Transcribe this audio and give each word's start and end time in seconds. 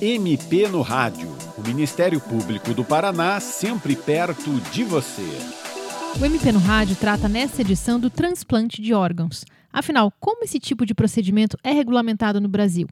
MP 0.00 0.68
no 0.68 0.82
Rádio. 0.82 1.26
O 1.56 1.66
Ministério 1.66 2.20
Público 2.20 2.74
do 2.74 2.84
Paraná 2.84 3.40
sempre 3.40 3.96
perto 3.96 4.60
de 4.70 4.84
você. 4.84 5.22
O 6.20 6.24
MP 6.24 6.52
no 6.52 6.58
Rádio 6.58 6.94
trata 6.96 7.30
nesta 7.30 7.62
edição 7.62 7.98
do 7.98 8.10
transplante 8.10 8.82
de 8.82 8.92
órgãos. 8.92 9.46
Afinal, 9.72 10.12
como 10.20 10.44
esse 10.44 10.60
tipo 10.60 10.84
de 10.84 10.94
procedimento 10.94 11.56
é 11.64 11.72
regulamentado 11.72 12.42
no 12.42 12.48
Brasil? 12.48 12.86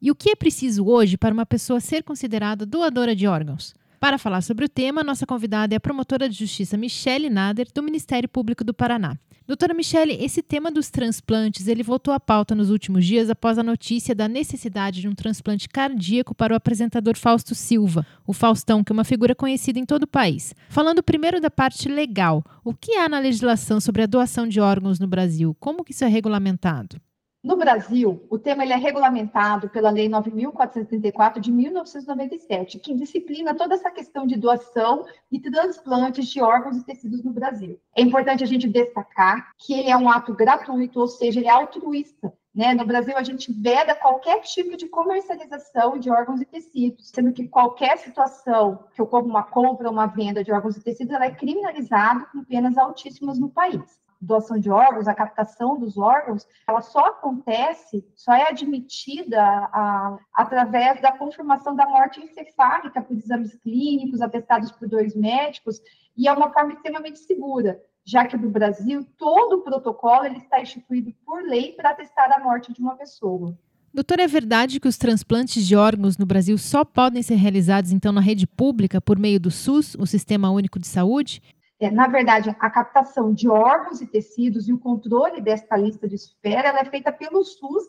E 0.00 0.10
o 0.10 0.14
que 0.14 0.30
é 0.30 0.34
preciso 0.34 0.86
hoje 0.86 1.18
para 1.18 1.34
uma 1.34 1.44
pessoa 1.44 1.78
ser 1.78 2.02
considerada 2.02 2.64
doadora 2.64 3.14
de 3.14 3.26
órgãos? 3.26 3.74
Para 3.98 4.18
falar 4.18 4.42
sobre 4.42 4.64
o 4.64 4.68
tema, 4.68 5.02
nossa 5.02 5.26
convidada 5.26 5.74
é 5.74 5.78
a 5.78 5.80
promotora 5.80 6.28
de 6.28 6.36
justiça 6.36 6.76
Michele 6.76 7.30
Nader, 7.30 7.68
do 7.74 7.82
Ministério 7.82 8.28
Público 8.28 8.62
do 8.62 8.74
Paraná. 8.74 9.16
Doutora 9.46 9.72
Michele, 9.72 10.18
esse 10.20 10.42
tema 10.42 10.72
dos 10.72 10.90
transplantes, 10.90 11.68
ele 11.68 11.82
voltou 11.82 12.12
à 12.12 12.18
pauta 12.18 12.52
nos 12.52 12.68
últimos 12.68 13.06
dias 13.06 13.30
após 13.30 13.58
a 13.58 13.62
notícia 13.62 14.12
da 14.12 14.26
necessidade 14.26 15.00
de 15.00 15.08
um 15.08 15.14
transplante 15.14 15.68
cardíaco 15.68 16.34
para 16.34 16.52
o 16.52 16.56
apresentador 16.56 17.16
Fausto 17.16 17.54
Silva, 17.54 18.04
o 18.26 18.32
Faustão, 18.32 18.82
que 18.82 18.90
é 18.90 18.94
uma 18.94 19.04
figura 19.04 19.36
conhecida 19.36 19.78
em 19.78 19.86
todo 19.86 20.02
o 20.02 20.08
país. 20.08 20.52
Falando 20.68 21.02
primeiro 21.02 21.40
da 21.40 21.50
parte 21.50 21.88
legal, 21.88 22.44
o 22.64 22.74
que 22.74 22.96
há 22.96 23.08
na 23.08 23.20
legislação 23.20 23.80
sobre 23.80 24.02
a 24.02 24.06
doação 24.06 24.48
de 24.48 24.60
órgãos 24.60 24.98
no 24.98 25.06
Brasil? 25.06 25.56
Como 25.60 25.84
que 25.84 25.92
isso 25.92 26.04
é 26.04 26.08
regulamentado? 26.08 27.00
No 27.46 27.56
Brasil, 27.56 28.26
o 28.28 28.40
tema 28.40 28.64
ele 28.64 28.72
é 28.72 28.76
regulamentado 28.76 29.68
pela 29.68 29.88
Lei 29.88 30.08
9.434 30.08 31.38
de 31.38 31.52
1997, 31.52 32.80
que 32.80 32.92
disciplina 32.92 33.54
toda 33.54 33.76
essa 33.76 33.88
questão 33.88 34.26
de 34.26 34.36
doação 34.36 35.06
e 35.30 35.38
transplantes 35.38 36.26
de 36.26 36.42
órgãos 36.42 36.76
e 36.76 36.84
tecidos 36.84 37.22
no 37.22 37.32
Brasil. 37.32 37.78
É 37.96 38.02
importante 38.02 38.42
a 38.42 38.46
gente 38.48 38.68
destacar 38.68 39.52
que 39.58 39.74
ele 39.74 39.88
é 39.88 39.96
um 39.96 40.10
ato 40.10 40.34
gratuito, 40.34 40.98
ou 40.98 41.06
seja, 41.06 41.38
ele 41.38 41.46
é 41.46 41.52
altruísta. 41.52 42.32
Né? 42.52 42.74
No 42.74 42.84
Brasil, 42.84 43.16
a 43.16 43.22
gente 43.22 43.52
veda 43.52 43.94
qualquer 43.94 44.40
tipo 44.40 44.76
de 44.76 44.88
comercialização 44.88 46.00
de 46.00 46.10
órgãos 46.10 46.40
e 46.40 46.46
tecidos, 46.46 47.10
sendo 47.10 47.32
que 47.32 47.46
qualquer 47.46 47.96
situação 47.98 48.86
que 48.92 49.00
ocorra 49.00 49.24
uma 49.24 49.44
compra 49.44 49.86
ou 49.86 49.92
uma 49.92 50.06
venda 50.06 50.42
de 50.42 50.50
órgãos 50.50 50.76
e 50.76 50.82
tecidos, 50.82 51.14
ela 51.14 51.26
é 51.26 51.30
criminalizada 51.30 52.26
com 52.32 52.42
penas 52.42 52.76
altíssimas 52.76 53.38
no 53.38 53.48
país 53.48 54.04
doação 54.20 54.58
de 54.58 54.70
órgãos, 54.70 55.08
a 55.08 55.14
captação 55.14 55.78
dos 55.78 55.96
órgãos, 55.96 56.46
ela 56.68 56.80
só 56.80 57.06
acontece, 57.06 58.06
só 58.14 58.32
é 58.32 58.48
admitida 58.48 59.42
a, 59.42 60.18
através 60.32 61.00
da 61.00 61.12
confirmação 61.12 61.76
da 61.76 61.86
morte 61.86 62.20
encefálica 62.20 63.02
por 63.02 63.16
exames 63.16 63.54
clínicos, 63.56 64.20
atestados 64.20 64.72
por 64.72 64.88
dois 64.88 65.14
médicos, 65.14 65.80
e 66.16 66.26
é 66.26 66.32
uma 66.32 66.52
forma 66.52 66.72
extremamente 66.72 67.18
segura, 67.18 67.80
já 68.04 68.26
que 68.26 68.36
no 68.36 68.50
Brasil 68.50 69.06
todo 69.18 69.56
o 69.56 69.62
protocolo 69.62 70.24
ele 70.24 70.38
está 70.38 70.60
instituído 70.60 71.12
por 71.24 71.42
lei 71.42 71.72
para 71.72 71.90
atestar 71.90 72.32
a 72.32 72.42
morte 72.42 72.72
de 72.72 72.80
uma 72.80 72.96
pessoa. 72.96 73.56
Doutor, 73.96 74.20
é 74.20 74.26
verdade 74.26 74.78
que 74.78 74.88
os 74.88 74.98
transplantes 74.98 75.66
de 75.66 75.74
órgãos 75.74 76.18
no 76.18 76.26
Brasil 76.26 76.58
só 76.58 76.84
podem 76.84 77.22
ser 77.22 77.36
realizados, 77.36 77.92
então, 77.92 78.12
na 78.12 78.20
rede 78.20 78.46
pública 78.46 79.00
por 79.00 79.18
meio 79.18 79.40
do 79.40 79.50
SUS, 79.50 79.96
o 79.98 80.04
Sistema 80.04 80.50
Único 80.50 80.78
de 80.78 80.86
Saúde? 80.86 81.40
É, 81.78 81.90
na 81.90 82.06
verdade, 82.06 82.54
a 82.58 82.70
captação 82.70 83.34
de 83.34 83.48
órgãos 83.48 84.00
e 84.00 84.06
tecidos 84.06 84.66
e 84.68 84.72
o 84.72 84.78
controle 84.78 85.42
desta 85.42 85.76
lista 85.76 86.08
de 86.08 86.14
espera 86.14 86.68
é 86.68 86.84
feita 86.86 87.12
pelo 87.12 87.44
SUS, 87.44 87.84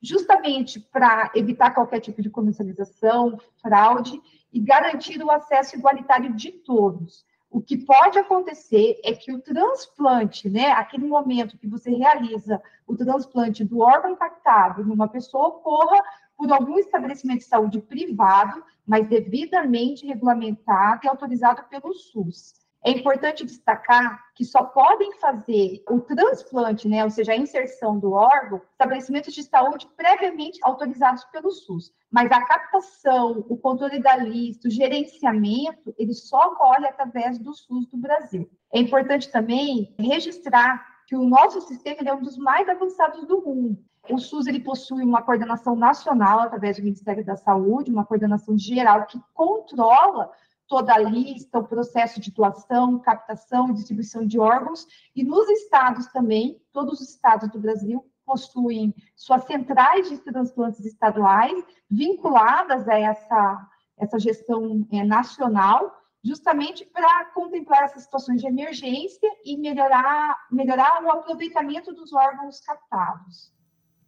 justamente 0.00 0.78
para 0.78 1.30
evitar 1.34 1.74
qualquer 1.74 2.00
tipo 2.00 2.22
de 2.22 2.30
comercialização, 2.30 3.38
fraude 3.60 4.20
e 4.52 4.60
garantir 4.60 5.22
o 5.22 5.30
acesso 5.30 5.76
igualitário 5.76 6.32
de 6.34 6.52
todos. 6.52 7.24
O 7.50 7.60
que 7.60 7.76
pode 7.76 8.18
acontecer 8.18 8.98
é 9.04 9.12
que 9.12 9.32
o 9.32 9.40
transplante, 9.40 10.48
né, 10.48 10.68
aquele 10.70 11.06
momento 11.06 11.58
que 11.58 11.66
você 11.66 11.90
realiza 11.90 12.62
o 12.86 12.96
transplante 12.96 13.64
do 13.64 13.80
órgão 13.80 14.12
impactado 14.12 14.84
numa 14.84 15.08
pessoa, 15.08 15.48
ocorra 15.48 16.02
por 16.36 16.50
algum 16.50 16.78
estabelecimento 16.78 17.40
de 17.40 17.44
saúde 17.44 17.80
privado, 17.80 18.64
mas 18.86 19.06
devidamente 19.06 20.06
regulamentado 20.06 21.00
e 21.04 21.08
autorizado 21.08 21.64
pelo 21.68 21.92
SUS. 21.92 22.61
É 22.84 22.90
importante 22.90 23.46
destacar 23.46 24.20
que 24.34 24.44
só 24.44 24.64
podem 24.64 25.12
fazer 25.18 25.84
o 25.88 26.00
transplante, 26.00 26.88
né, 26.88 27.04
ou 27.04 27.10
seja, 27.10 27.32
a 27.32 27.36
inserção 27.36 27.96
do 27.96 28.10
órgão, 28.12 28.60
estabelecimentos 28.72 29.32
de 29.32 29.44
saúde 29.44 29.88
previamente 29.96 30.58
autorizados 30.62 31.22
pelo 31.26 31.52
SUS. 31.52 31.92
Mas 32.10 32.30
a 32.32 32.44
captação, 32.44 33.44
o 33.48 33.56
controle 33.56 34.00
da 34.00 34.16
lista, 34.16 34.66
o 34.66 34.70
gerenciamento, 34.70 35.94
ele 35.96 36.12
só 36.12 36.48
ocorre 36.48 36.86
através 36.86 37.38
do 37.38 37.54
SUS 37.54 37.86
do 37.86 37.96
Brasil. 37.96 38.50
É 38.72 38.80
importante 38.80 39.30
também 39.30 39.94
registrar 39.96 40.84
que 41.06 41.14
o 41.14 41.24
nosso 41.24 41.60
sistema 41.60 42.00
é 42.04 42.12
um 42.12 42.22
dos 42.22 42.36
mais 42.36 42.68
avançados 42.68 43.24
do 43.26 43.42
mundo. 43.42 43.78
O 44.10 44.18
SUS 44.18 44.48
ele 44.48 44.58
possui 44.58 45.04
uma 45.04 45.22
coordenação 45.22 45.76
nacional 45.76 46.40
através 46.40 46.76
do 46.76 46.82
Ministério 46.82 47.24
da 47.24 47.36
Saúde, 47.36 47.92
uma 47.92 48.04
coordenação 48.04 48.58
geral 48.58 49.06
que 49.06 49.20
controla 49.32 50.32
toda 50.72 50.94
a 50.94 50.98
lista, 50.98 51.58
o 51.58 51.68
processo 51.68 52.18
de 52.18 52.30
doação, 52.30 52.98
captação 52.98 53.68
e 53.68 53.74
distribuição 53.74 54.26
de 54.26 54.40
órgãos, 54.40 54.86
e 55.14 55.22
nos 55.22 55.46
estados 55.50 56.06
também, 56.06 56.62
todos 56.72 56.98
os 56.98 57.10
estados 57.10 57.50
do 57.50 57.60
Brasil 57.60 58.02
possuem 58.24 58.94
suas 59.14 59.44
centrais 59.44 60.08
de 60.08 60.16
transplantes 60.16 60.82
estaduais 60.86 61.62
vinculadas 61.90 62.88
a 62.88 62.98
essa, 62.98 63.68
essa 63.98 64.18
gestão 64.18 64.88
é, 64.90 65.04
nacional, 65.04 65.94
justamente 66.24 66.86
para 66.86 67.26
contemplar 67.34 67.82
essas 67.82 68.04
situações 68.04 68.40
de 68.40 68.46
emergência 68.46 69.28
e 69.44 69.58
melhorar, 69.58 70.38
melhorar 70.50 71.04
o 71.04 71.10
aproveitamento 71.10 71.92
dos 71.92 72.14
órgãos 72.14 72.60
captados. 72.60 73.52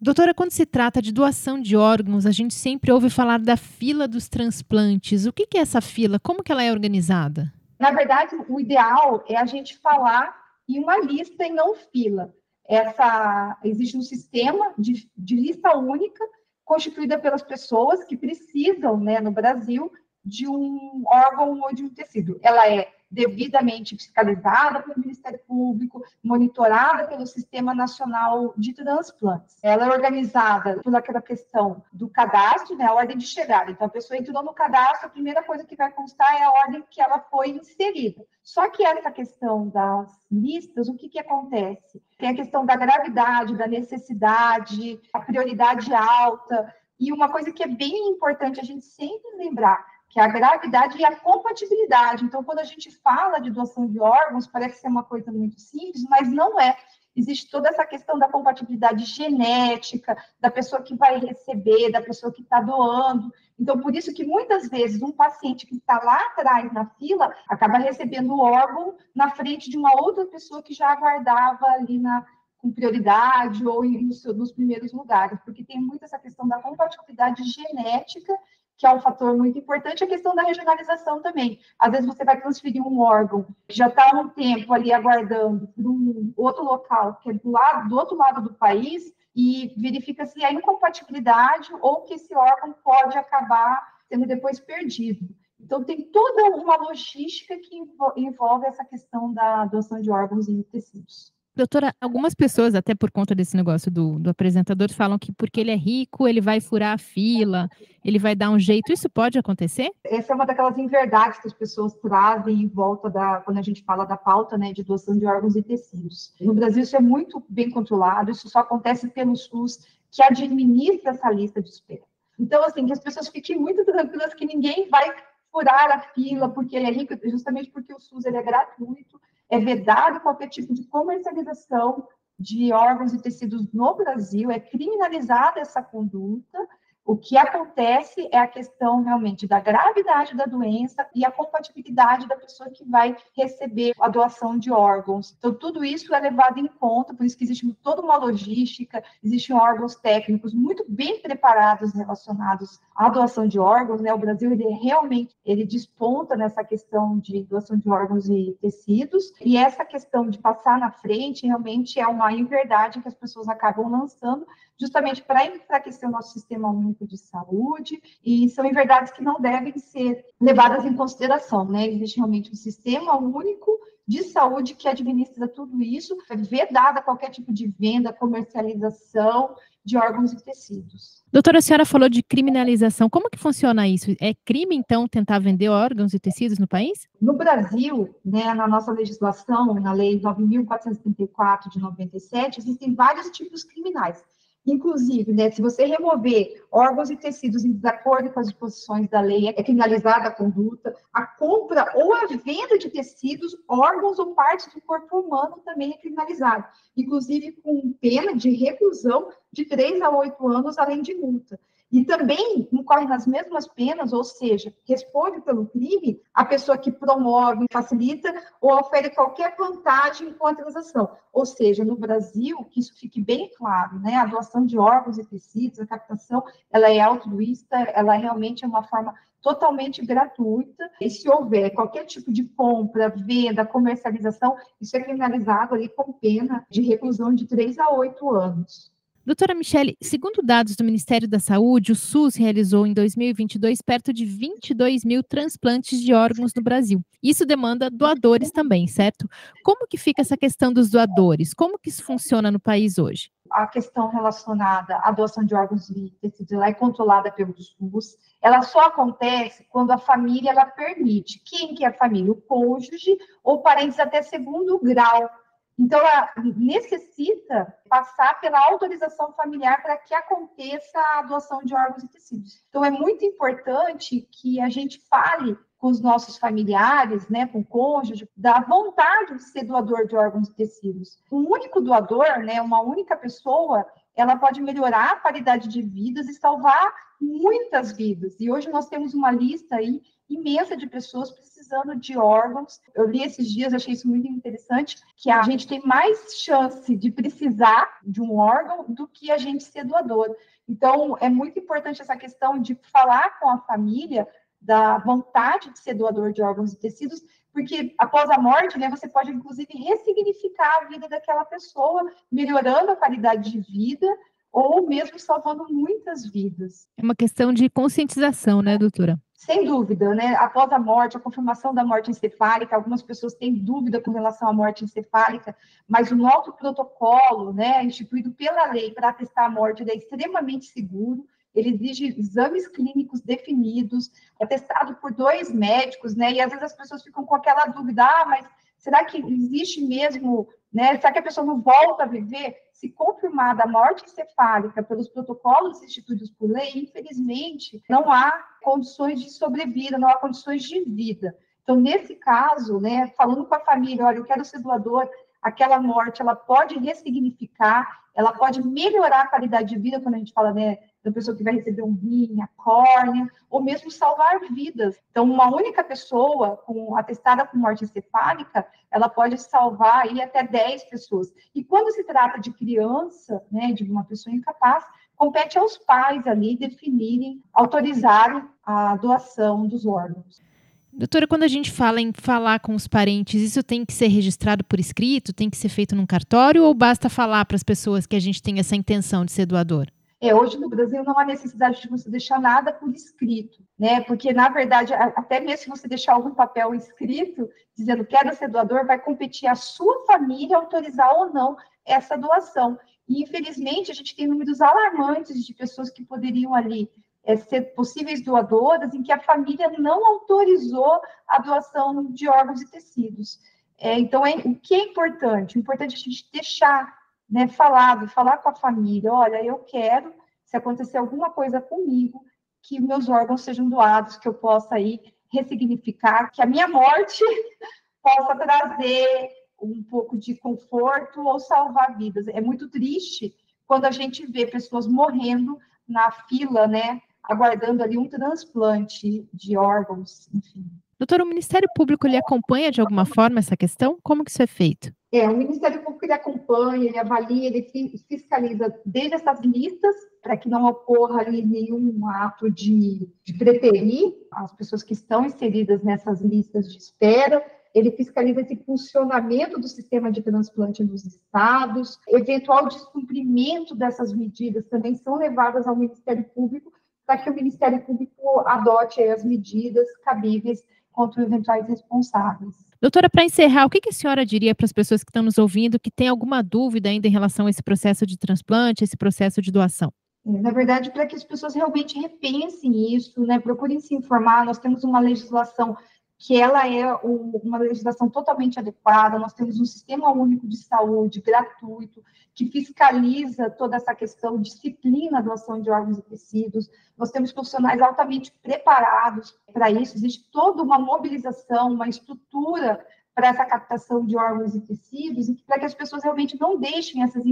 Doutora, 0.05 0.35
quando 0.35 0.51
se 0.51 0.67
trata 0.67 1.01
de 1.01 1.11
doação 1.11 1.59
de 1.59 1.75
órgãos, 1.75 2.27
a 2.27 2.31
gente 2.31 2.53
sempre 2.53 2.93
ouve 2.93 3.09
falar 3.09 3.39
da 3.39 3.57
fila 3.57 4.07
dos 4.07 4.29
transplantes. 4.29 5.25
O 5.25 5.33
que 5.33 5.57
é 5.57 5.61
essa 5.61 5.81
fila? 5.81 6.21
Como 6.21 6.43
que 6.43 6.53
ela 6.53 6.63
é 6.63 6.71
organizada? 6.71 7.51
Na 7.79 7.91
verdade, 7.91 8.37
o 8.47 8.61
ideal 8.61 9.25
é 9.27 9.35
a 9.35 9.47
gente 9.47 9.79
falar 9.79 10.37
em 10.69 10.79
uma 10.79 10.99
lista 10.99 11.47
e 11.47 11.51
não 11.51 11.75
fila. 11.75 12.35
Essa 12.69 13.59
existe 13.65 13.97
um 13.97 14.03
sistema 14.03 14.75
de, 14.77 15.11
de 15.17 15.37
lista 15.37 15.75
única 15.75 16.23
constituída 16.67 17.19
pelas 17.19 17.43
pessoas 17.43 18.05
que 18.05 18.15
precisam, 18.15 19.01
né, 19.01 19.21
no 19.21 19.31
Brasil, 19.31 19.91
de 20.23 20.47
um 20.47 21.03
órgão 21.07 21.59
ou 21.63 21.75
de 21.75 21.83
um 21.83 21.89
tecido. 21.89 22.39
Ela 22.43 22.69
é 22.69 22.93
devidamente 23.15 23.97
fiscalizada 23.97 24.83
pelo 24.83 25.01
Ministério 25.01 25.39
Público, 25.47 26.03
monitorada 26.23 27.07
pelo 27.07 27.27
Sistema 27.27 27.73
Nacional 27.75 28.53
de 28.57 28.75
Transplantes. 28.75 29.57
Ela 29.63 29.87
é 29.87 29.91
organizada 29.91 30.81
por 30.83 30.95
aquela 30.95 31.23
questão 31.23 31.83
do 31.93 32.09
cadastro, 32.09 32.77
né, 32.77 32.87
a 32.87 32.93
ordem 32.93 33.17
de 33.17 33.27
chegada. 33.27 33.71
Então, 33.71 33.87
a 33.87 33.91
pessoa 33.91 34.19
entrou 34.19 34.43
no 34.43 34.53
cadastro, 34.53 35.07
a 35.07 35.11
primeira 35.11 35.43
coisa 35.43 35.65
que 35.65 35.77
vai 35.77 35.93
constar 35.93 36.35
é 36.35 36.43
a 36.43 36.51
ordem 36.51 36.83
que 36.91 37.01
ela 37.01 37.21
foi 37.21 37.51
inserida. 37.51 38.25
Só 38.43 38.69
que 38.69 38.85
essa 38.85 39.11
questão 39.11 39.69
das 39.69 40.11
listas, 40.31 40.89
o 40.89 40.95
que, 40.95 41.09
que 41.09 41.19
acontece? 41.19 42.03
Tem 42.19 42.31
a 42.31 42.35
questão 42.35 42.67
da 42.67 42.77
gravidade, 42.77 43.57
da 43.57 43.67
necessidade, 43.67 45.01
a 45.13 45.21
prioridade 45.21 45.95
alta, 45.95 46.75
e 46.99 47.13
uma 47.13 47.29
coisa 47.29 47.53
que 47.53 47.63
é 47.63 47.67
bem 47.69 48.09
importante 48.09 48.61
a 48.61 48.65
gente 48.65 48.85
sempre 48.85 49.37
lembrar, 49.37 49.85
que 50.15 50.21
é 50.21 50.23
a 50.23 50.29
gravidade 50.29 50.97
e 50.97 51.05
a 51.05 51.17
compatibilidade. 51.17 52.25
Então, 52.25 52.45
quando 52.45 52.61
a 52.61 52.65
gente 52.65 52.89
fala 52.99 53.41
de 53.41 53.51
doação 53.51 53.85
de 53.85 53.99
órgãos, 53.99 54.47
parece 54.47 54.81
ser 54.81 54.87
uma 54.87 55.03
coisa 55.03 55.33
muito 55.33 55.61
simples, 55.61 56.05
mas 56.09 56.31
não 56.31 56.61
é. 56.61 56.79
Existe 57.17 57.51
toda 57.51 57.69
essa 57.69 57.85
questão 57.85 58.17
da 58.17 58.29
compatibilidade 58.29 59.05
genética, 59.07 60.17
da 60.39 60.53
pessoa 60.53 60.83
que 60.83 60.95
vai 60.95 61.19
receber, 61.19 61.91
da 61.91 62.01
pessoa 62.01 62.33
que 62.33 62.43
está 62.43 62.61
doando. 62.61 63.29
Então, 63.59 63.81
por 63.81 63.93
isso 63.93 64.15
que 64.15 64.25
muitas 64.25 64.69
vezes 64.69 65.03
um 65.03 65.11
paciente 65.11 65.67
que 65.67 65.75
está 65.75 66.01
lá 66.01 66.27
atrás 66.27 66.73
na 66.73 66.87
fila 66.91 67.35
acaba 67.49 67.79
recebendo 67.79 68.33
o 68.33 68.39
órgão 68.39 68.95
na 69.13 69.31
frente 69.31 69.69
de 69.69 69.77
uma 69.77 70.01
outra 70.01 70.25
pessoa 70.27 70.63
que 70.63 70.73
já 70.73 70.93
aguardava 70.93 71.67
ali 71.71 71.99
na, 71.99 72.25
com 72.59 72.71
prioridade 72.71 73.67
ou 73.67 73.83
nos 73.83 74.53
primeiros 74.53 74.93
lugares, 74.93 75.41
porque 75.45 75.65
tem 75.65 75.81
muito 75.81 76.05
essa 76.05 76.21
questão 76.21 76.47
da 76.47 76.63
compatibilidade 76.63 77.43
genética 77.43 78.33
que 78.77 78.87
é 78.87 78.93
um 78.93 79.01
fator 79.01 79.37
muito 79.37 79.59
importante, 79.59 80.03
a 80.03 80.07
questão 80.07 80.35
da 80.35 80.43
regionalização 80.43 81.23
também. 81.23 81.61
Às 81.79 81.93
vezes 81.93 82.07
você 82.07 82.25
vai 82.25 82.41
transferir 82.41 82.83
um 82.87 83.01
órgão 83.01 83.47
que 83.69 83.77
já 83.77 83.89
está 83.89 84.11
há 84.13 84.21
um 84.21 84.29
tempo 84.29 84.73
ali 84.73 84.93
aguardando 84.93 85.69
para 85.69 85.89
um 85.89 86.33
outro 86.37 86.65
local, 86.65 87.17
que 87.23 87.31
é 87.31 87.33
do, 87.35 87.51
lado, 87.51 87.89
do 87.89 87.97
outro 87.97 88.17
lado 88.17 88.43
do 88.43 88.55
país, 88.55 89.13
e 89.35 89.75
verifica 89.77 90.25
se 90.27 90.45
há 90.45 90.53
incompatibilidade 90.53 91.73
ou 91.81 92.03
que 92.03 92.15
esse 92.15 92.35
órgão 92.35 92.73
pode 92.85 93.19
acabar 93.19 93.95
sendo 94.09 94.27
depois 94.27 94.61
perdido. 94.61 95.29
Então, 95.59 95.83
tem 95.83 96.03
toda 96.11 96.57
uma 96.57 96.77
logística 96.77 97.57
que 97.57 97.77
envolve 98.17 98.67
essa 98.67 98.85
questão 98.85 99.33
da 99.33 99.65
doação 99.65 100.01
de 100.01 100.11
órgãos 100.11 100.47
e 100.47 100.63
tecidos. 100.65 101.34
Doutora, 101.57 101.95
algumas 102.01 102.35
pessoas, 102.35 102.75
até 102.75 102.97
por 102.97 103.13
conta 103.13 103.33
desse 103.33 103.57
negócio 103.57 103.89
do, 103.89 104.19
do 104.19 104.29
apresentador, 104.29 104.93
falam 104.93 105.17
que 105.17 105.31
porque 105.31 105.61
ele 105.61 105.71
é 105.71 105.77
rico, 105.77 106.27
ele 106.27 106.41
vai 106.41 106.61
furar 106.61 106.95
a 106.95 106.99
fila, 106.99 107.69
ele 108.05 108.19
vai 108.19 108.35
dar 108.35 108.51
um 108.51 108.59
jeito. 108.59 108.93
Isso 108.93 109.09
pode 109.09 109.39
acontecer? 109.39 109.93
Essa 110.03 110.33
é 110.33 110.35
uma 110.35 110.47
daquelas 110.47 110.77
inverdades 110.77 111.39
que 111.39 111.47
as 111.47 111.55
pessoas 111.55 111.95
trazem 111.95 112.63
em 112.63 112.67
volta 112.67 113.09
da, 113.09 113.41
quando 113.43 113.59
a 113.59 113.63
gente 113.63 113.85
fala 113.85 114.05
da 114.05 114.17
pauta 114.17 114.59
né, 114.59 114.73
de 114.73 114.83
doação 114.83 115.17
de 115.17 115.25
órgãos 115.27 115.55
e 115.55 115.63
tecidos. 115.63 116.35
No 116.41 116.55
Brasil, 116.55 116.83
isso 116.83 116.97
é 116.97 117.01
muito 117.01 117.41
bem 117.49 117.71
controlado, 117.71 118.33
isso 118.33 118.49
só 118.49 118.59
acontece 118.59 119.07
pelo 119.09 119.37
SUS, 119.37 119.87
que 120.11 120.25
administra 120.25 121.13
essa 121.13 121.31
lista 121.31 121.63
de 121.63 121.69
espera. 121.69 122.03
Então, 122.37 122.65
assim, 122.65 122.85
que 122.85 122.93
as 122.93 123.01
pessoas 123.01 123.29
fiquem 123.29 123.57
muito 123.57 123.85
tranquilas 123.85 124.35
que 124.35 124.45
ninguém 124.45 124.89
vai 124.89 125.15
furar 125.53 125.93
a 125.93 126.01
fila 126.01 126.49
porque 126.49 126.75
ele 126.77 126.87
é 126.87 126.91
rico, 126.91 127.15
justamente 127.31 127.71
porque 127.71 127.95
o 127.95 128.01
SUS 128.01 128.25
ele 128.25 128.39
é 128.39 128.43
gratuito, 128.43 129.21
é 129.51 129.59
vedado 129.59 130.21
qualquer 130.21 130.49
tipo 130.49 130.73
de 130.75 130.87
comercialização 130.87 132.07
de 132.39 132.73
órgãos 132.73 133.13
e 133.13 133.23
tecidos 133.23 133.73
no 133.73 133.95
Brasil, 133.95 134.51
é 134.51 134.59
criminalizada 134.59 135.61
essa 135.61 135.83
conduta, 135.83 136.59
o 137.05 137.17
que 137.17 137.37
acontece 137.37 138.29
é 138.33 138.39
a 138.39 138.47
questão 138.47 139.03
realmente 139.03 139.47
da 139.47 139.61
gravidade 139.61 140.35
da 140.35 140.47
doença 140.47 141.07
e 141.15 141.25
a 141.25 141.31
compatibilidade 141.31 142.27
da 142.27 142.37
pessoa 142.37 142.71
que 142.71 142.83
vai 142.85 143.15
receber 143.37 143.93
a 144.01 144.09
doação 144.09 144.59
de 144.59 144.73
órgãos. 144.73 145.35
Então, 145.37 145.53
tudo 145.53 145.85
isso 145.85 146.15
é 146.15 146.21
levado 146.21 146.59
em 146.59 146.67
conta, 146.67 147.13
por 147.13 147.27
isso 147.27 147.37
que 147.37 147.45
existe 147.45 147.71
toda 147.83 148.01
uma 148.01 148.17
logística, 148.17 149.05
existem 149.23 149.55
órgãos 149.55 149.97
técnicos 149.97 150.55
muito 150.55 150.85
bem 150.89 151.21
preparados 151.21 151.93
relacionados 151.93 152.81
à 152.97 153.11
doação 153.11 153.47
de 153.47 153.59
órgãos. 153.59 154.01
Né? 154.01 154.13
O 154.15 154.19
Brasil, 154.19 154.51
ele 154.51 154.69
realmente 154.83 155.37
ele 155.45 155.67
desponta 155.67 156.37
nessa 156.37 156.65
questão 156.65 157.19
de 157.19 157.43
doação 157.43 157.77
de 157.77 157.89
órgãos 157.91 158.31
e 158.31 158.57
tecidos, 158.63 159.31
e 159.43 159.59
essa 159.59 159.85
questão 159.85 160.31
de 160.31 160.39
passar 160.39 160.79
na 160.79 160.91
frente 160.91 161.47
realmente 161.47 162.01
é 162.01 162.07
uma 162.07 162.33
inverdade 162.33 163.03
que 163.03 163.09
as 163.09 163.15
pessoas 163.15 163.47
acabam 163.47 163.91
lançando, 163.91 164.47
justamente 164.79 165.23
para 165.23 165.47
enfraquecer 165.47 166.09
o 166.09 166.13
nosso 166.13 166.33
sistema 166.33 166.71
único 166.71 167.07
de 167.07 167.17
saúde, 167.17 168.03
e 168.25 168.49
são 168.51 168.69
verdades 168.73 169.13
que 169.13 169.23
não 169.23 169.41
devem 169.41 169.77
ser 169.79 170.25
levadas 170.41 170.85
em 170.85 170.95
consideração, 170.95 171.65
né? 171.65 171.89
Existe 171.89 172.17
realmente 172.17 172.51
um 172.51 172.57
sistema 172.57 173.17
único 173.17 173.79
de 174.07 174.23
saúde 174.23 174.75
que 174.75 174.87
administra 174.87 175.49
tudo 175.49 175.83
isso, 175.83 176.17
é 176.31 176.37
vedada 176.37 177.01
qualquer 177.01 177.31
tipo 177.31 177.53
de 177.53 177.67
venda, 177.67 178.13
comercialização 178.13 179.55
de 179.85 179.99
órgãos 179.99 180.33
e 180.33 180.43
tecidos. 180.43 181.23
Doutora, 181.31 181.59
a 181.59 181.63
senhora 181.63 181.85
falou 181.85 182.09
de 182.09 182.23
criminalização. 182.23 183.11
Como 183.11 183.29
que 183.29 183.39
funciona 183.39 183.87
isso? 183.87 184.13
É 184.21 184.33
crime, 184.33 184.75
então, 184.75 185.07
tentar 185.07 185.39
vender 185.39 185.69
órgãos 185.69 186.15
e 186.15 186.19
tecidos 186.19 186.59
no 186.59 186.67
país? 186.67 187.07
No 187.21 187.35
Brasil, 187.35 188.15
né, 188.25 188.55
na 188.55 188.67
nossa 188.67 188.93
legislação, 188.93 189.75
na 189.75 189.93
Lei 189.93 190.19
9.434 190.19 191.71
de 191.71 191.79
97, 191.79 192.61
existem 192.61 192.95
vários 192.95 193.29
tipos 193.31 193.63
criminais. 193.63 194.23
Inclusive, 194.67 195.31
né, 195.33 195.51
se 195.51 195.61
você 195.61 195.85
remover 195.85 196.65
órgãos 196.73 197.11
e 197.11 197.17
tecidos 197.17 197.65
em 197.65 197.73
desacordo 197.73 198.31
com 198.31 198.41
as 198.41 198.47
disposições 198.47 199.09
da 199.11 199.21
lei, 199.21 199.49
é 199.49 199.63
criminalizada 199.63 200.29
a 200.29 200.31
conduta. 200.31 200.95
A 201.13 201.27
compra 201.27 201.93
ou 201.95 202.15
a 202.15 202.27
venda 202.27 202.79
de 202.79 202.89
tecidos, 202.89 203.55
órgãos 203.69 204.19
ou 204.19 204.35
partes 204.35 204.73
do 204.73 204.81
corpo 204.81 205.21
humano 205.21 205.61
também 205.65 205.93
é 205.93 205.99
criminalizado, 205.99 206.67
inclusive 206.97 207.53
com 207.63 207.93
pena 208.01 208.35
de 208.35 208.51
reclusão 208.51 209.29
de 209.53 209.67
3 209.67 210.01
a 210.01 210.11
8 210.11 210.49
anos, 210.49 210.79
além 210.79 211.03
de 211.03 211.15
multa. 211.15 211.61
E 211.95 212.05
também 212.05 212.69
incorre 212.73 213.07
nas 213.07 213.25
mesmas 213.25 213.69
penas, 213.69 214.13
ou 214.13 214.25
seja, 214.25 214.75
responde 214.85 215.41
pelo 215.43 215.67
crime 215.67 216.21
a 216.35 216.45
pessoa 216.45 216.77
que 216.77 216.91
promove, 216.91 217.67
facilita 217.73 218.35
ou 218.61 218.77
oferece 218.77 219.15
qualquer 219.15 219.55
vantagem 219.57 220.33
com 220.33 220.45
a 220.45 220.55
transação. 220.57 221.09
Ou 221.33 221.47
seja, 221.47 221.85
no 221.85 221.95
Brasil, 221.95 222.65
que 222.65 222.81
isso 222.81 222.99
fique 222.99 223.23
bem 223.23 223.49
claro, 223.57 224.01
né? 224.01 224.17
A 224.17 224.27
doação 224.27 224.67
de 224.67 224.77
órgãos 224.77 225.19
e 225.19 225.25
tecidos, 225.25 225.79
a 225.79 225.87
captação, 225.87 226.43
ela 226.69 226.91
é 226.91 226.99
altruísta, 226.99 227.77
ela 227.77 228.15
realmente 228.15 228.65
é 228.65 228.67
uma 228.67 228.83
forma 228.83 229.15
totalmente 229.41 230.05
gratuita. 230.05 230.91
E 231.01 231.09
se 231.09 231.31
houver 231.31 231.71
qualquer 231.71 232.07
tipo 232.07 232.33
de 232.33 232.43
compra, 232.43 233.09
venda, 233.09 233.65
comercialização, 233.65 234.57
isso 234.81 234.97
é 234.97 235.01
criminalizado 235.01 235.77
ali 235.77 235.89
com 235.89 236.13
pena 236.13 236.67
de 236.69 236.83
reclusão 236.83 237.33
de 237.33 237.47
3 237.47 237.79
a 237.79 237.91
8 237.91 238.31
anos. 238.31 238.94
Doutora 239.27 239.55
Michele, 239.55 239.97
segundo 240.03 240.43
dados 240.43 240.77
do 240.77 240.85
Ministério 240.85 241.27
da 241.27 241.39
Saúde, 241.39 241.93
o 241.93 241.97
SUS 241.97 242.35
realizou 242.35 242.87
em 242.87 242.93
2022 242.93 243.81
perto 243.81 244.13
de 244.13 244.27
22 244.27 245.03
mil 245.03 245.23
transplantes 245.23 245.99
de 245.99 246.13
órgãos 246.13 246.53
no 246.55 246.63
Brasil. 246.63 247.03
Isso 247.23 247.47
demanda 247.47 247.89
doadores 247.89 248.51
também, 248.51 248.87
certo? 248.87 249.27
Como 249.65 249.87
que 249.89 249.97
fica 249.97 250.21
essa 250.21 250.37
questão 250.37 250.71
dos 250.71 250.91
doadores? 250.91 251.55
Como 251.55 251.79
que 251.79 251.89
isso 251.89 252.05
funciona 252.05 252.51
no 252.51 252.61
país 252.61 252.99
hoje? 252.99 253.31
A 253.51 253.67
questão 253.67 254.09
relacionada 254.09 254.99
à 254.99 255.11
doação 255.11 255.43
de 255.43 255.55
órgãos 255.55 255.89
e 255.89 256.11
tecidos 256.21 256.61
é 256.61 256.75
controlada 256.75 257.33
pelo 257.33 257.55
SUS. 257.57 258.19
Ela 258.43 258.61
só 258.61 258.89
acontece 258.89 259.67
quando 259.71 259.91
a 259.91 259.97
família 259.97 260.51
ela 260.51 260.67
permite. 260.67 261.43
Quem 261.47 261.75
que 261.75 261.83
é 261.83 261.89
a 261.89 261.95
família? 261.95 262.31
O 262.31 262.43
cônjuge 262.43 263.17
ou 263.43 263.63
parentes 263.63 263.99
até 263.99 264.21
segundo 264.21 264.79
grau 264.81 265.31
então, 265.79 265.99
ela 265.99 266.31
necessita 266.57 267.75
passar 267.89 268.41
pela 268.41 268.59
autorização 268.67 269.33
familiar 269.33 269.83
para 269.83 269.97
que 269.97 270.15
aconteça 270.15 271.01
a 271.17 271.23
doação 271.23 271.65
de 271.65 271.75
órgãos 271.75 272.05
e 272.05 272.09
tecidos. 272.09 272.65
Então, 272.69 272.85
é 272.85 272.91
muito 272.91 273.25
importante 273.25 274.29
que 274.31 274.61
a 274.61 274.69
gente 274.69 275.01
fale 275.09 275.59
com 275.79 275.89
os 275.89 276.01
nossos 276.01 276.39
familiares, 276.39 277.29
né, 277.29 277.47
com 277.47 277.59
o 277.59 277.65
cônjuge, 277.65 278.29
da 278.37 278.61
vontade 278.61 279.35
de 279.35 279.43
ser 279.43 279.65
doador 279.65 280.07
de 280.07 280.17
órgãos 280.17 280.49
e 280.49 280.55
tecidos. 280.55 281.19
Um 281.31 281.51
único 281.51 281.81
doador, 281.81 282.39
né, 282.39 282.63
uma 282.63 282.81
única 282.81 283.17
pessoa, 283.17 283.85
ela 284.17 284.37
pode 284.37 284.63
melhorar 284.63 285.11
a 285.11 285.21
qualidade 285.21 285.69
de 285.69 285.83
vidas 285.83 286.29
e 286.29 286.35
salvar 286.35 286.95
muitas 287.21 287.93
vidas. 287.93 288.39
E 288.41 288.51
hoje 288.51 288.71
nós 288.71 288.89
temos 288.89 289.13
uma 289.13 289.31
lista 289.31 289.77
aí 289.77 290.01
imensa 290.29 290.77
de 290.77 290.87
pessoas 290.87 291.31
precisando 291.31 291.95
de 291.97 292.17
órgãos. 292.17 292.81
Eu 292.95 293.07
li 293.07 293.23
esses 293.23 293.51
dias, 293.51 293.75
achei 293.75 293.93
isso 293.95 294.09
muito 294.09 294.29
interessante, 294.29 294.97
que 295.17 295.31
a 295.31 295.43
gente 295.43 295.67
tem 295.67 295.81
mais 295.85 296.35
chance 296.39 296.95
de 296.97 297.11
precisar 297.11 297.99
de 298.03 298.21
um 298.21 298.37
órgão 298.37 298.85
do 298.89 299.07
que 299.07 299.31
a 299.31 299.39
gente 299.39 299.65
ser 299.65 299.85
doador. 299.85 300.35
Então, 300.69 301.17
é 301.21 301.29
muito 301.29 301.59
importante 301.59 302.01
essa 302.01 302.17
questão 302.17 302.59
de 302.59 302.75
falar 302.93 303.39
com 303.39 303.49
a 303.49 303.59
família 303.59 304.27
da 304.61 304.99
vontade 304.99 305.71
de 305.71 305.79
ser 305.79 305.95
doador 305.95 306.33
de 306.33 306.41
órgãos 306.41 306.73
e 306.73 306.79
tecidos, 306.79 307.21
porque 307.53 307.95
após 307.99 308.31
a 308.31 308.39
morte, 308.39 308.79
né, 308.79 308.89
você 308.89 309.07
pode 309.07 309.31
inclusive 309.31 309.69
ressignificar 309.75 310.81
a 310.81 310.85
vida 310.87 311.09
daquela 311.09 311.45
pessoa, 311.45 312.11
melhorando 312.33 312.91
a 312.91 312.97
qualidade 312.97 313.53
de 313.53 313.61
vida 313.61 314.07
ou 314.51 314.87
mesmo 314.87 315.19
salvando 315.19 315.67
muitas 315.69 316.27
vidas. 316.27 316.89
É 316.97 317.03
uma 317.03 317.15
questão 317.15 317.53
de 317.53 317.69
conscientização, 317.69 318.63
né, 318.63 318.79
doutora? 318.79 319.19
Sem 319.45 319.67
dúvida, 319.67 320.15
né? 320.15 320.35
Após 320.37 320.73
a 320.73 320.79
morte, 320.79 321.19
a 321.19 321.21
confirmação 321.21 321.75
da 321.75 321.85
morte 321.85 322.11
encefálica, 322.11 322.75
algumas 322.75 323.03
pessoas 323.03 323.35
têm 323.35 323.55
dúvida 323.55 324.01
com 324.01 324.11
relação 324.11 324.49
à 324.49 324.53
morte 324.55 324.85
encefálica, 324.85 325.55
mas 325.87 326.11
o 326.11 326.17
nosso 326.17 326.51
protocolo, 326.55 327.53
né, 327.53 327.85
instituído 327.85 328.31
pela 328.33 328.73
lei 328.73 328.91
para 328.93 329.11
atestar 329.11 329.45
a 329.45 329.51
morte, 329.51 329.85
é 329.87 329.95
extremamente 329.95 330.65
seguro. 330.65 331.27
Ele 331.55 331.75
exige 331.75 332.19
exames 332.19 332.67
clínicos 332.69 333.21
definidos, 333.21 334.11
atestado 334.41 334.95
por 334.95 335.13
dois 335.13 335.53
médicos, 335.53 336.17
né? 336.17 336.33
E 336.33 336.41
às 336.41 336.49
vezes 336.49 336.65
as 336.65 336.77
pessoas 336.77 337.03
ficam 337.03 337.27
com 337.27 337.35
aquela 337.35 337.67
dúvida: 337.67 338.03
ah, 338.03 338.25
mas 338.25 338.47
será 338.79 339.05
que 339.05 339.19
existe 339.19 339.83
mesmo, 339.83 340.49
né? 340.73 340.97
Será 340.97 341.13
que 341.13 341.19
a 341.19 341.23
pessoa 341.23 341.47
não 341.47 341.61
volta 341.61 342.05
a 342.05 342.07
viver? 342.07 342.57
Se 342.85 342.91
confirmada 342.91 343.65
a 343.65 343.67
morte 343.67 344.05
encefálica 344.05 344.83
pelos 344.83 345.09
protocolos 345.09 345.83
instituídos 345.83 346.31
por 346.31 346.51
lei, 346.51 346.71
infelizmente, 346.75 347.83
não 347.89 348.13
há 348.13 348.31
condições 348.63 349.23
de 349.23 349.31
sobrevida, 349.31 349.97
não 349.97 350.09
há 350.09 350.19
condições 350.19 350.63
de 350.65 350.85
vida. 350.85 351.35
Então, 351.63 351.77
nesse 351.77 352.15
caso, 352.15 352.79
né, 352.79 353.07
falando 353.17 353.47
com 353.47 353.55
a 353.55 353.61
família, 353.61 354.05
olha, 354.05 354.19
eu 354.19 354.25
quero 354.25 354.45
ser 354.45 354.59
doador, 354.59 355.09
aquela 355.41 355.81
morte, 355.81 356.21
ela 356.21 356.37
pode 356.37 356.79
ressignificar, 356.79 358.03
ela 358.15 358.33
pode 358.35 358.63
melhorar 358.63 359.23
a 359.23 359.29
qualidade 359.29 359.71
de 359.71 359.81
vida, 359.81 359.99
quando 359.99 360.17
a 360.17 360.19
gente 360.19 360.35
fala, 360.35 360.53
né, 360.53 360.79
da 361.05 361.13
pessoa 361.13 361.37
que 361.37 361.45
vai 361.45 361.55
receber 361.55 361.83
um 361.83 361.93
rim, 361.93 362.41
a 362.41 362.47
córnea, 362.57 363.29
ou 363.51 363.63
mesmo 363.63 363.91
salvar 363.91 364.41
vidas. 364.51 364.97
Então, 365.11 365.25
uma 365.25 365.55
única 365.55 365.85
pessoa 365.85 366.57
com, 366.57 366.97
atestada 366.97 367.47
com 367.47 367.59
morte 367.59 367.85
encefálica, 367.85 368.67
ela 368.91 369.09
pode 369.09 369.37
salvar 369.39 370.07
aí 370.07 370.23
até 370.23 370.43
10 370.43 370.85
pessoas. 370.85 371.33
E 371.55 371.63
quando 371.63 371.93
se 371.93 372.03
trata 372.05 372.41
de 372.41 372.51
criança, 372.51 373.43
né, 373.53 373.73
de 373.73 373.85
uma 373.85 374.05
pessoa 374.05 374.35
incapaz, 374.35 374.85
compete 375.15 375.59
aos 375.59 375.77
pais 375.77 376.27
ali 376.27 376.57
definirem, 376.57 377.43
autorizarem 377.53 378.43
a 378.65 378.97
doação 378.97 379.67
dos 379.67 379.85
órgãos. 379.85 380.43
Doutora, 380.91 381.27
quando 381.27 381.43
a 381.43 381.49
gente 381.49 381.73
fala 381.73 382.01
em 382.01 382.13
falar 382.15 382.61
com 382.61 382.75
os 382.75 382.87
parentes, 382.87 383.43
isso 383.43 383.63
tem 383.65 383.85
que 383.85 383.93
ser 383.93 384.07
registrado 384.07 384.65
por 384.65 384.79
escrito, 384.79 385.33
tem 385.33 385.51
que 385.51 385.57
ser 385.57 385.69
feito 385.69 385.95
num 385.95 386.07
cartório 386.07 386.63
ou 386.63 386.73
basta 386.73 387.11
falar 387.11 387.45
para 387.45 387.57
as 387.57 387.65
pessoas 387.65 388.07
que 388.07 388.15
a 388.15 388.21
gente 388.21 388.41
tem 388.41 388.61
essa 388.61 388.77
intenção 388.77 389.25
de 389.25 389.33
ser 389.33 389.45
doador? 389.45 389.89
É, 390.27 390.35
hoje 390.35 390.59
no 390.59 390.71
Brasil 390.71 391.05
não 391.05 391.19
há 391.19 391.25
necessidade 391.27 391.83
de 391.83 391.89
você 391.89 392.09
deixar 392.09 392.41
nada 392.41 392.73
por 392.73 392.89
escrito, 392.95 393.63
né? 393.79 394.01
Porque, 394.01 394.33
na 394.33 394.49
verdade, 394.49 394.95
até 394.95 395.39
mesmo 395.39 395.59
se 395.59 395.69
você 395.69 395.87
deixar 395.87 396.15
algum 396.15 396.31
papel 396.31 396.75
escrito, 396.75 397.47
dizendo 397.77 398.07
que 398.07 398.17
quero 398.17 398.35
ser 398.35 398.49
doador, 398.49 398.87
vai 398.87 398.99
competir 398.99 399.47
a 399.47 399.55
sua 399.55 400.07
família 400.07 400.57
autorizar 400.57 401.13
ou 401.13 401.31
não 401.31 401.59
essa 401.85 402.17
doação. 402.17 402.79
E, 403.07 403.23
infelizmente, 403.23 403.91
a 403.91 403.95
gente 403.95 404.17
tem 404.17 404.27
números 404.27 404.63
alarmantes 404.63 405.45
de 405.45 405.53
pessoas 405.53 405.91
que 405.91 406.03
poderiam 406.03 406.55
ali 406.55 406.91
é, 407.23 407.37
ser 407.37 407.75
possíveis 407.75 408.23
doadoras 408.23 408.95
em 408.95 409.03
que 409.03 409.13
a 409.13 409.21
família 409.21 409.71
não 409.77 410.07
autorizou 410.07 411.03
a 411.29 411.39
doação 411.39 412.11
de 412.11 412.27
órgãos 412.31 412.63
e 412.63 412.71
tecidos. 412.71 413.39
É, 413.77 413.99
então, 413.99 414.27
é, 414.27 414.37
o 414.37 414.55
que 414.55 414.75
é 414.75 414.85
importante? 414.85 415.59
O 415.59 415.61
importante 415.61 415.97
é 415.97 415.99
a 415.99 416.01
gente 416.01 416.27
deixar 416.33 417.04
né, 417.29 417.49
falado, 417.49 418.09
falar 418.09 418.39
com 418.39 418.49
a 418.49 418.55
família, 418.55 419.13
olha, 419.13 419.45
eu 419.45 419.59
quero 419.59 420.13
se 420.45 420.57
acontecer 420.57 420.99
alguma 420.99 421.31
coisa 421.31 421.61
comigo, 421.61 422.25
que 422.63 422.81
meus 422.81 423.09
órgãos 423.09 423.43
sejam 423.43 423.69
doados, 423.69 424.17
que 424.17 424.29
eu 424.29 424.35
possa 424.35 424.75
aí 424.75 425.01
ressignificar, 425.33 426.31
que 426.31 426.41
a 426.41 426.47
minha 426.47 426.69
morte 426.69 427.25
possa 428.03 428.37
trazer 428.37 429.31
um 429.61 429.83
pouco 429.83 430.17
de 430.17 430.35
conforto 430.35 431.23
ou 431.23 431.41
salvar 431.41 431.97
vidas. 431.97 432.29
É 432.29 432.41
muito 432.41 432.69
triste 432.69 433.35
quando 433.67 433.87
a 433.87 433.91
gente 433.91 434.27
vê 434.27 434.47
pessoas 434.47 434.87
morrendo 434.87 435.59
na 435.89 436.11
fila, 436.11 436.67
né, 436.67 437.01
aguardando 437.23 437.83
ali 437.83 437.97
um 437.99 438.09
transplante 438.09 439.27
de 439.33 439.57
órgãos, 439.57 440.29
enfim. 440.33 440.71
Doutor, 441.07 441.21
o 441.21 441.29
Ministério 441.29 441.69
Público 441.77 442.07
ele 442.07 442.17
acompanha 442.17 442.71
de 442.71 442.81
alguma 442.81 443.05
forma 443.05 443.39
essa 443.39 443.55
questão? 443.55 443.99
Como 444.03 444.25
que 444.25 444.31
isso 444.31 444.43
é 444.43 444.47
feito? 444.47 444.91
É, 445.13 445.29
o 445.29 445.37
Ministério 445.37 445.83
Público 445.83 446.07
ele 446.07 446.15
acompanha, 446.15 446.89
ele 446.89 446.99
avalia, 446.99 447.47
ele 447.47 447.63
fiscaliza 448.09 448.75
desde 448.87 449.17
essas 449.17 449.39
listas, 449.41 449.95
para 450.23 450.35
que 450.39 450.49
não 450.49 450.65
ocorra 450.65 451.21
ali 451.21 451.45
nenhum 451.45 452.09
ato 452.09 452.51
de, 452.51 453.07
de 453.23 453.35
preterir 453.37 454.15
as 454.33 454.55
pessoas 454.55 454.83
que 454.83 454.95
estão 454.95 455.27
inseridas 455.27 455.83
nessas 455.83 456.23
listas 456.23 456.73
de 456.73 456.79
espera, 456.79 457.45
ele 457.75 457.91
fiscaliza 457.91 458.41
esse 458.41 458.57
funcionamento 458.65 459.61
do 459.61 459.69
sistema 459.69 460.11
de 460.11 460.23
transplante 460.23 460.83
nos 460.83 461.05
estados, 461.05 461.99
eventual 462.09 462.67
descumprimento 462.67 463.75
dessas 463.75 464.11
medidas 464.15 464.65
também 464.69 464.95
são 464.95 465.17
levadas 465.17 465.67
ao 465.67 465.77
Ministério 465.77 466.25
Público, 466.35 466.73
para 467.07 467.19
que 467.19 467.29
o 467.29 467.35
Ministério 467.35 467.83
Público 467.83 468.41
adote 468.47 469.03
as 469.03 469.23
medidas 469.23 469.87
cabíveis 470.03 470.65
contra 470.95 471.23
eventuais 471.23 471.67
responsáveis. 471.69 472.55
Doutora, 472.81 473.11
para 473.11 473.25
encerrar, 473.25 473.67
o 473.67 473.71
que, 473.71 473.81
que, 473.81 473.89
a 473.89 473.93
senhora 473.93 474.25
diria 474.25 474.55
para 474.55 474.65
as 474.65 474.73
pessoas 474.73 475.03
que 475.03 475.11
estão 475.11 475.23
nos 475.23 475.39
ouvindo 475.39 475.81
que 475.81 475.91
têm 475.91 476.09
alguma 476.09 476.43
dúvida 476.43 476.89
ainda 476.89 477.09
em 477.09 477.11
relação 477.11 477.47
a 477.47 477.51
esse 477.51 477.63
processo 477.63 478.07
de 478.07 478.17
transplante, 478.17 478.85
esse 478.85 478.97
processo 478.97 479.43
de 479.43 479.51
doação? 479.51 479.93
É, 480.27 480.31
na 480.41 480.51
verdade, 480.51 480.91
para 480.91 481.07
que 481.07 481.17
as 481.17 481.25
pessoas 481.25 481.55
realmente 481.55 481.99
repensem 481.99 482.95
isso, 482.95 483.21
né, 483.23 483.39
procurem 483.39 483.81
se 483.81 483.95
informar, 483.95 484.45
nós 484.45 484.59
temos 484.59 484.85
uma 484.85 485.01
legislação 485.01 485.77
que 486.19 486.41
ela 486.41 486.69
é 486.69 486.95
uma 487.03 487.59
legislação 487.59 488.09
totalmente 488.09 488.59
adequada, 488.59 489.19
nós 489.19 489.33
temos 489.33 489.61
um 489.61 489.65
sistema 489.65 490.13
único 490.13 490.47
de 490.47 490.57
saúde 490.57 491.21
gratuito, 491.21 492.03
que 492.35 492.51
fiscaliza 492.51 493.51
toda 493.51 493.77
essa 493.77 493.95
questão, 493.95 494.41
disciplina 494.41 495.19
a 495.19 495.23
doação 495.23 495.61
de 495.61 495.71
órgãos 495.71 495.99
e 495.99 496.03
tecidos, 496.03 496.71
nós 496.97 497.11
temos 497.11 497.33
profissionais 497.33 497.81
altamente 497.81 498.33
preparados 498.43 499.39
para 499.53 499.71
isso, 499.71 499.97
existe 499.97 500.29
toda 500.31 500.63
uma 500.63 500.79
mobilização, 500.79 501.73
uma 501.73 501.89
estrutura 501.89 502.85
para 503.15 503.29
essa 503.29 503.45
captação 503.45 504.05
de 504.05 504.17
órgãos 504.17 504.55
e 504.57 504.61
tecidos, 504.61 505.31
para 505.43 505.61
que 505.61 505.65
as 505.65 505.75
pessoas 505.75 506.03
realmente 506.03 506.39
não 506.41 506.59
deixem 506.59 507.03
essas, 507.03 507.23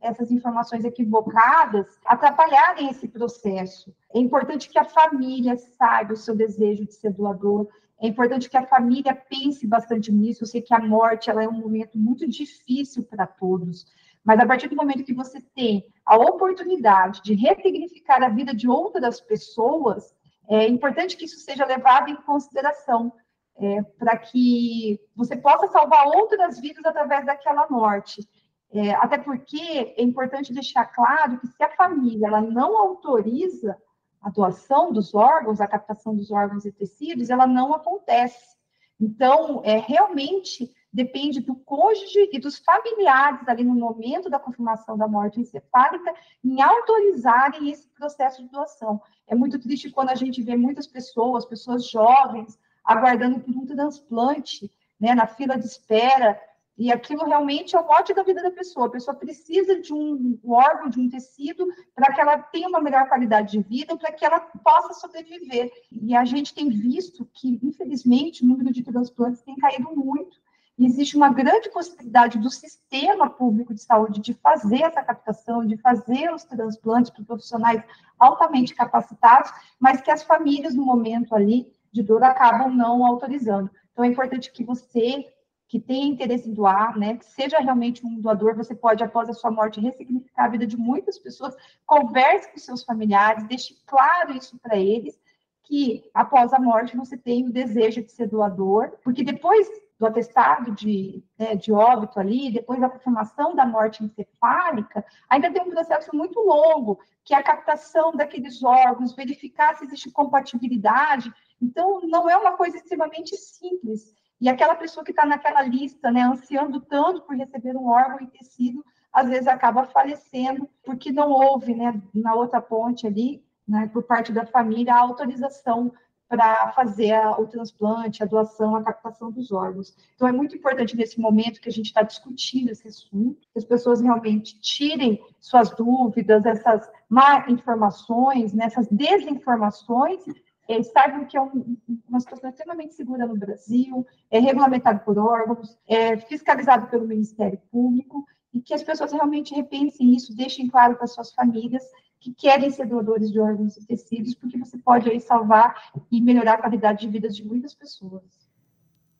essas 0.00 0.30
informações 0.30 0.84
equivocadas 0.84 1.98
atrapalharem 2.04 2.90
esse 2.90 3.08
processo. 3.08 3.94
É 4.14 4.18
importante 4.18 4.68
que 4.68 4.78
a 4.78 4.84
família 4.84 5.56
saiba 5.56 6.12
o 6.12 6.16
seu 6.16 6.36
desejo 6.36 6.84
de 6.84 6.92
ser 6.92 7.12
doador, 7.12 7.68
é 8.00 8.06
importante 8.06 8.48
que 8.48 8.56
a 8.56 8.66
família 8.66 9.14
pense 9.14 9.66
bastante 9.66 10.10
nisso. 10.10 10.42
Eu 10.42 10.46
sei 10.46 10.62
que 10.62 10.74
a 10.74 10.78
morte 10.78 11.28
ela 11.28 11.44
é 11.44 11.48
um 11.48 11.60
momento 11.60 11.98
muito 11.98 12.26
difícil 12.26 13.04
para 13.04 13.26
todos, 13.26 13.84
mas 14.24 14.40
a 14.40 14.46
partir 14.46 14.68
do 14.68 14.76
momento 14.76 15.04
que 15.04 15.12
você 15.12 15.40
tem 15.54 15.84
a 16.06 16.16
oportunidade 16.16 17.22
de 17.22 17.34
ressignificar 17.34 18.22
a 18.22 18.28
vida 18.30 18.54
de 18.54 18.68
outras 18.68 19.20
pessoas, 19.20 20.14
é 20.48 20.66
importante 20.66 21.16
que 21.16 21.26
isso 21.26 21.38
seja 21.40 21.64
levado 21.66 22.10
em 22.10 22.16
consideração, 22.16 23.12
é, 23.56 23.82
para 23.98 24.16
que 24.16 24.98
você 25.14 25.36
possa 25.36 25.68
salvar 25.68 26.06
outras 26.06 26.58
vidas 26.58 26.84
através 26.84 27.26
daquela 27.26 27.68
morte. 27.68 28.26
É, 28.72 28.94
até 28.94 29.18
porque 29.18 29.94
é 29.96 30.02
importante 30.02 30.54
deixar 30.54 30.86
claro 30.86 31.38
que 31.38 31.48
se 31.48 31.62
a 31.62 31.76
família 31.76 32.28
ela 32.28 32.40
não 32.40 32.76
autoriza 32.78 33.76
a 34.20 34.28
doação 34.28 34.92
dos 34.92 35.14
órgãos, 35.14 35.60
a 35.60 35.66
captação 35.66 36.14
dos 36.14 36.30
órgãos 36.30 36.64
e 36.64 36.72
tecidos, 36.72 37.30
ela 37.30 37.46
não 37.46 37.72
acontece. 37.74 38.56
Então, 39.00 39.62
é, 39.64 39.78
realmente 39.78 40.70
depende 40.92 41.40
do 41.40 41.54
cônjuge 41.54 42.28
e 42.32 42.38
dos 42.38 42.58
familiares 42.58 43.48
ali 43.48 43.62
no 43.62 43.74
momento 43.74 44.28
da 44.28 44.38
confirmação 44.40 44.98
da 44.98 45.06
morte 45.06 45.40
encefálica 45.40 46.12
em 46.44 46.60
autorizarem 46.60 47.70
esse 47.70 47.88
processo 47.88 48.42
de 48.42 48.48
doação. 48.50 49.00
É 49.26 49.34
muito 49.34 49.58
triste 49.58 49.90
quando 49.90 50.10
a 50.10 50.14
gente 50.14 50.42
vê 50.42 50.56
muitas 50.56 50.86
pessoas, 50.86 51.46
pessoas 51.46 51.88
jovens, 51.88 52.58
aguardando 52.84 53.40
por 53.40 53.54
um 53.56 53.64
transplante, 53.64 54.70
né, 54.98 55.14
na 55.14 55.26
fila 55.26 55.56
de 55.56 55.64
espera, 55.64 56.38
e 56.78 56.90
aquilo 56.90 57.26
realmente 57.26 57.76
é 57.76 57.80
o 57.80 57.86
mote 57.86 58.14
da 58.14 58.22
vida 58.22 58.42
da 58.42 58.50
pessoa. 58.50 58.86
A 58.86 58.90
pessoa 58.90 59.14
precisa 59.14 59.80
de 59.80 59.92
um 59.92 60.38
órgão, 60.44 60.88
de 60.88 60.98
um 60.98 61.10
tecido, 61.10 61.66
para 61.94 62.12
que 62.12 62.20
ela 62.20 62.38
tenha 62.38 62.68
uma 62.68 62.80
melhor 62.80 63.06
qualidade 63.06 63.52
de 63.52 63.62
vida, 63.62 63.96
para 63.96 64.12
que 64.12 64.24
ela 64.24 64.40
possa 64.40 64.94
sobreviver. 64.94 65.70
E 65.92 66.16
a 66.16 66.24
gente 66.24 66.54
tem 66.54 66.70
visto 66.70 67.28
que, 67.34 67.60
infelizmente, 67.62 68.42
o 68.42 68.46
número 68.46 68.72
de 68.72 68.82
transplantes 68.82 69.42
tem 69.42 69.56
caído 69.56 69.94
muito. 69.94 70.38
E 70.78 70.86
existe 70.86 71.14
uma 71.14 71.28
grande 71.28 71.68
possibilidade 71.68 72.38
do 72.38 72.48
sistema 72.48 73.28
público 73.28 73.74
de 73.74 73.82
saúde 73.82 74.18
de 74.18 74.32
fazer 74.32 74.82
essa 74.82 75.02
captação, 75.02 75.66
de 75.66 75.76
fazer 75.76 76.32
os 76.32 76.44
transplantes 76.44 77.10
para 77.10 77.22
profissionais 77.22 77.84
altamente 78.18 78.74
capacitados, 78.74 79.52
mas 79.78 80.00
que 80.00 80.10
as 80.10 80.22
famílias, 80.22 80.74
no 80.74 80.86
momento 80.86 81.34
ali 81.34 81.70
de 81.92 82.02
dor, 82.02 82.24
acabam 82.24 82.74
não 82.74 83.04
autorizando. 83.04 83.70
Então, 83.92 84.02
é 84.02 84.08
importante 84.08 84.50
que 84.50 84.64
você 84.64 85.26
que 85.70 85.78
tem 85.78 86.08
interesse 86.08 86.50
em 86.50 86.52
doar, 86.52 86.98
né, 86.98 87.16
que 87.16 87.24
seja 87.24 87.60
realmente 87.60 88.04
um 88.04 88.20
doador, 88.20 88.56
você 88.56 88.74
pode, 88.74 89.04
após 89.04 89.28
a 89.28 89.32
sua 89.32 89.52
morte, 89.52 89.80
ressignificar 89.80 90.46
a 90.46 90.48
vida 90.48 90.66
de 90.66 90.76
muitas 90.76 91.16
pessoas, 91.16 91.54
converse 91.86 92.50
com 92.50 92.58
seus 92.58 92.82
familiares, 92.82 93.46
deixe 93.46 93.76
claro 93.86 94.36
isso 94.36 94.58
para 94.58 94.76
eles, 94.76 95.16
que 95.62 96.02
após 96.12 96.52
a 96.52 96.58
morte 96.58 96.96
você 96.96 97.16
tem 97.16 97.46
o 97.46 97.52
desejo 97.52 98.02
de 98.02 98.10
ser 98.10 98.26
doador, 98.26 98.94
porque 99.04 99.22
depois 99.22 99.68
do 99.96 100.06
atestado 100.06 100.72
de, 100.72 101.22
né, 101.38 101.54
de 101.54 101.70
óbito 101.70 102.18
ali, 102.18 102.50
depois 102.50 102.80
da 102.80 102.88
confirmação 102.88 103.54
da 103.54 103.64
morte 103.64 104.02
encefálica, 104.02 105.04
ainda 105.28 105.52
tem 105.52 105.62
um 105.62 105.70
processo 105.70 106.10
muito 106.16 106.40
longo, 106.40 106.98
que 107.24 107.32
é 107.32 107.36
a 107.36 107.44
captação 107.44 108.10
daqueles 108.10 108.60
órgãos, 108.64 109.14
verificar 109.14 109.76
se 109.76 109.84
existe 109.84 110.10
compatibilidade. 110.10 111.32
Então, 111.62 112.00
não 112.08 112.28
é 112.28 112.36
uma 112.36 112.56
coisa 112.56 112.76
extremamente 112.76 113.36
simples. 113.36 114.18
E 114.40 114.48
aquela 114.48 114.74
pessoa 114.74 115.04
que 115.04 115.10
está 115.10 115.26
naquela 115.26 115.62
lista, 115.62 116.10
né, 116.10 116.22
ansiando 116.22 116.80
tanto 116.80 117.22
por 117.22 117.36
receber 117.36 117.76
um 117.76 117.86
órgão 117.86 118.20
e 118.20 118.26
tecido, 118.26 118.84
às 119.12 119.28
vezes 119.28 119.46
acaba 119.46 119.84
falecendo, 119.84 120.68
porque 120.84 121.12
não 121.12 121.30
houve, 121.30 121.74
né, 121.74 122.00
na 122.14 122.34
outra 122.34 122.60
ponte 122.60 123.06
ali, 123.06 123.44
né, 123.68 123.88
por 123.92 124.02
parte 124.04 124.32
da 124.32 124.46
família, 124.46 124.94
a 124.94 125.00
autorização 125.00 125.92
para 126.30 126.70
fazer 126.72 127.12
a, 127.12 127.32
o 127.40 127.46
transplante, 127.48 128.22
a 128.22 128.26
doação, 128.26 128.76
a 128.76 128.84
captação 128.84 129.32
dos 129.32 129.50
órgãos. 129.50 129.96
Então, 130.14 130.28
é 130.28 130.32
muito 130.32 130.56
importante 130.56 130.96
nesse 130.96 131.20
momento 131.20 131.60
que 131.60 131.68
a 131.68 131.72
gente 131.72 131.86
está 131.86 132.02
discutindo 132.02 132.70
esse 132.70 132.86
assunto, 132.86 133.40
que 133.52 133.58
as 133.58 133.64
pessoas 133.64 134.00
realmente 134.00 134.60
tirem 134.60 135.20
suas 135.40 135.70
dúvidas, 135.70 136.46
essas 136.46 136.88
má 137.08 137.44
informações, 137.48 138.54
né, 138.54 138.66
essas 138.66 138.86
desinformações, 138.86 140.22
é, 140.70 140.82
saibam 140.84 141.24
que 141.24 141.36
é 141.36 141.42
um, 141.42 141.76
uma 142.08 142.20
situação 142.20 142.48
extremamente 142.48 142.94
segura 142.94 143.26
no 143.26 143.36
Brasil, 143.36 144.06
é 144.30 144.38
regulamentado 144.38 145.00
por 145.00 145.18
órgãos, 145.18 145.76
é 145.88 146.16
fiscalizado 146.16 146.86
pelo 146.86 147.08
Ministério 147.08 147.60
Público, 147.72 148.24
e 148.54 148.60
que 148.60 148.72
as 148.72 148.82
pessoas 148.82 149.12
realmente 149.12 149.54
repensem 149.54 150.14
isso, 150.14 150.34
deixem 150.34 150.68
claro 150.68 150.96
para 150.96 151.06
suas 151.06 151.32
famílias 151.32 151.84
que 152.20 152.32
querem 152.32 152.70
ser 152.70 152.86
doadores 152.86 153.32
de 153.32 153.40
órgãos 153.40 153.76
e 153.76 153.86
tecidos, 153.86 154.34
porque 154.34 154.58
você 154.58 154.78
pode 154.78 155.10
aí 155.10 155.20
salvar 155.20 155.90
e 156.10 156.20
melhorar 156.20 156.54
a 156.54 156.58
qualidade 156.58 157.00
de 157.00 157.08
vida 157.08 157.28
de 157.28 157.44
muitas 157.44 157.74
pessoas. 157.74 158.22